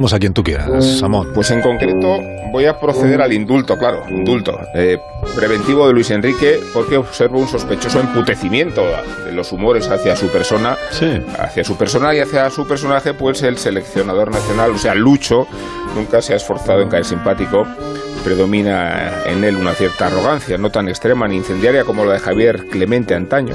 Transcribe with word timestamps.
Vamos 0.00 0.14
a 0.14 0.18
quien 0.18 0.32
tú 0.32 0.42
quieras, 0.42 0.98
Samón. 0.98 1.28
Pues 1.34 1.50
en 1.50 1.60
concreto 1.60 2.22
voy 2.50 2.64
a 2.64 2.80
proceder 2.80 3.20
al 3.20 3.34
indulto, 3.34 3.76
claro, 3.76 4.02
indulto 4.08 4.58
eh, 4.74 4.96
preventivo 5.36 5.86
de 5.86 5.92
Luis 5.92 6.10
Enrique 6.10 6.58
porque 6.72 6.96
observo 6.96 7.38
un 7.38 7.46
sospechoso 7.46 8.00
emputecimiento 8.00 8.82
de 9.26 9.32
los 9.32 9.52
humores 9.52 9.90
hacia 9.90 10.16
su 10.16 10.28
persona, 10.28 10.74
Sí. 10.90 11.22
hacia 11.38 11.64
su 11.64 11.76
persona 11.76 12.14
y 12.14 12.20
hacia 12.20 12.48
su 12.48 12.66
personaje, 12.66 13.12
pues 13.12 13.42
el 13.42 13.58
seleccionador 13.58 14.30
nacional, 14.30 14.70
o 14.70 14.78
sea, 14.78 14.94
Lucho, 14.94 15.46
nunca 15.94 16.22
se 16.22 16.32
ha 16.32 16.36
esforzado 16.36 16.80
en 16.80 16.88
caer 16.88 17.04
simpático. 17.04 17.66
Predomina 18.24 19.22
en 19.26 19.44
él 19.44 19.56
una 19.56 19.74
cierta 19.74 20.06
arrogancia, 20.06 20.56
no 20.56 20.70
tan 20.70 20.88
extrema 20.88 21.28
ni 21.28 21.36
incendiaria 21.36 21.84
como 21.84 22.06
la 22.06 22.14
de 22.14 22.20
Javier 22.20 22.68
Clemente 22.70 23.14
antaño, 23.14 23.54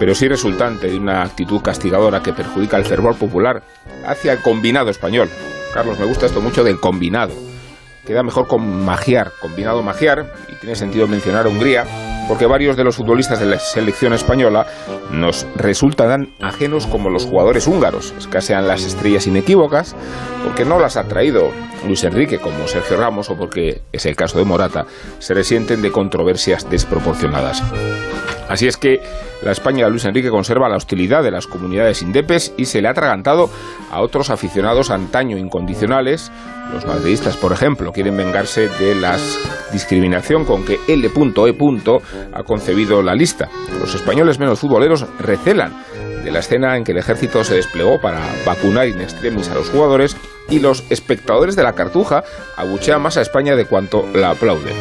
pero 0.00 0.16
sí 0.16 0.26
resultante 0.26 0.88
de 0.88 0.96
una 0.98 1.22
actitud 1.22 1.60
castigadora 1.62 2.24
que 2.24 2.32
perjudica 2.32 2.76
el 2.76 2.84
fervor 2.84 3.14
popular 3.14 3.62
hacia 4.04 4.32
el 4.32 4.40
combinado 4.42 4.90
español. 4.90 5.28
Carlos, 5.76 5.98
me 5.98 6.06
gusta 6.06 6.24
esto 6.24 6.40
mucho 6.40 6.64
del 6.64 6.80
combinado. 6.80 7.34
Queda 8.06 8.22
mejor 8.22 8.46
con 8.46 8.82
magiar, 8.82 9.32
combinado 9.42 9.82
magiar, 9.82 10.32
y 10.48 10.54
tiene 10.54 10.74
sentido 10.74 11.06
mencionar 11.06 11.44
a 11.44 11.50
Hungría, 11.50 11.84
porque 12.28 12.46
varios 12.46 12.78
de 12.78 12.84
los 12.84 12.96
futbolistas 12.96 13.40
de 13.40 13.44
la 13.44 13.58
selección 13.58 14.14
española 14.14 14.66
nos 15.10 15.46
resultan 15.54 16.08
tan 16.08 16.48
ajenos 16.48 16.86
como 16.86 17.10
los 17.10 17.26
jugadores 17.26 17.66
húngaros. 17.66 18.14
Escasean 18.16 18.66
las 18.66 18.86
estrellas 18.86 19.26
inequívocas, 19.26 19.94
porque 20.44 20.64
no 20.64 20.78
las 20.78 20.96
ha 20.96 21.04
traído 21.04 21.50
Luis 21.86 22.04
Enrique, 22.04 22.38
como 22.38 22.66
Sergio 22.68 22.96
Ramos, 22.96 23.28
o 23.28 23.36
porque 23.36 23.82
es 23.92 24.06
el 24.06 24.16
caso 24.16 24.38
de 24.38 24.46
Morata, 24.46 24.86
se 25.18 25.34
resienten 25.34 25.82
de 25.82 25.92
controversias 25.92 26.70
desproporcionadas. 26.70 27.62
Así 28.48 28.66
es 28.66 28.76
que 28.76 29.00
la 29.42 29.52
España 29.52 29.84
de 29.84 29.90
Luis 29.90 30.04
Enrique 30.04 30.30
conserva 30.30 30.68
la 30.68 30.76
hostilidad 30.76 31.22
de 31.22 31.30
las 31.30 31.46
comunidades 31.46 32.02
indepes 32.02 32.54
y 32.56 32.66
se 32.66 32.80
le 32.80 32.88
ha 32.88 32.92
atragantado 32.92 33.50
a 33.90 34.00
otros 34.00 34.30
aficionados 34.30 34.90
antaño 34.90 35.36
incondicionales. 35.36 36.30
Los 36.72 36.86
madridistas, 36.86 37.36
por 37.36 37.52
ejemplo, 37.52 37.92
quieren 37.92 38.16
vengarse 38.16 38.68
de 38.68 38.94
la 38.94 39.16
discriminación 39.72 40.44
con 40.44 40.64
que 40.64 40.78
L.E. 40.88 41.10
ha 42.32 42.42
concebido 42.42 43.02
la 43.02 43.14
lista. 43.14 43.48
Los 43.80 43.94
españoles 43.94 44.38
menos 44.38 44.60
futboleros 44.60 45.06
recelan 45.18 45.72
de 46.24 46.32
la 46.32 46.40
escena 46.40 46.76
en 46.76 46.82
que 46.82 46.90
el 46.90 46.98
ejército 46.98 47.44
se 47.44 47.54
desplegó 47.54 48.00
para 48.00 48.20
vacunar 48.44 48.88
in 48.88 49.00
extremis 49.00 49.48
a 49.48 49.54
los 49.54 49.70
jugadores 49.70 50.16
y 50.48 50.58
los 50.58 50.84
espectadores 50.90 51.54
de 51.54 51.62
la 51.62 51.74
cartuja 51.74 52.24
abuchean 52.56 53.00
más 53.00 53.16
a 53.16 53.22
España 53.22 53.54
de 53.54 53.66
cuanto 53.66 54.04
la 54.12 54.30
aplauden. 54.30 54.74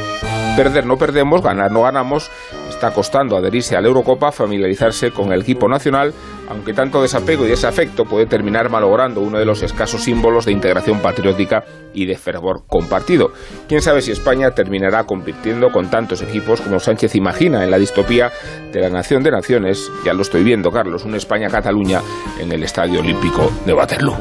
Perder 0.56 0.86
no 0.86 0.98
perdemos, 0.98 1.44
ganar 1.44 1.72
no 1.72 1.84
ganamos. 1.84 2.32
Está 2.76 2.92
costando 2.92 3.38
adherirse 3.38 3.78
a 3.78 3.82
la 3.82 3.88
Eurocopa, 3.88 4.34
familiarizarse 4.34 5.12
con 5.12 5.32
el 5.32 5.44
equipo 5.44 5.70
nacional, 5.70 6.14
aunque 6.50 6.74
tanto 6.74 7.02
desapego 7.02 7.46
y 7.46 7.50
desafecto 7.50 8.04
puede 8.04 8.26
terminar 8.26 8.70
malogrando 8.70 9.22
uno 9.22 9.40
de 9.40 9.46
los 9.46 9.64
escasos 9.64 10.04
símbolos 10.04 10.46
de 10.46 10.52
integración 10.52 11.00
patriótica 11.00 11.64
y 11.94 12.06
de 12.06 12.18
fervor 12.18 12.64
compartido. 12.68 13.32
Quién 13.70 13.82
sabe 13.82 14.02
si 14.02 14.12
España 14.12 14.52
terminará 14.52 15.06
compitiendo 15.06 15.72
con 15.72 15.90
tantos 15.90 16.22
equipos 16.22 16.60
como 16.60 16.82
Sánchez 16.82 17.16
imagina 17.16 17.64
en 17.64 17.72
la 17.72 17.78
distopía 17.78 18.30
de 18.74 18.82
la 18.82 18.90
nación 18.90 19.24
de 19.24 19.32
naciones. 19.32 19.90
Ya 20.06 20.14
lo 20.14 20.24
estoy 20.24 20.44
viendo, 20.44 20.70
Carlos, 20.70 21.06
una 21.06 21.16
España-Cataluña 21.16 22.02
en 22.42 22.52
el 22.52 22.62
Estadio 22.62 23.00
Olímpico 23.00 23.54
de 23.66 23.74
Waterloo. 23.74 24.18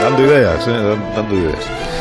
Dando 0.00 0.22
ideas, 0.22 0.68
¿eh? 0.68 0.98
dando 1.14 1.34
ideas. 1.34 1.93